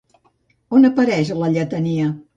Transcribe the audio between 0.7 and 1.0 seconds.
On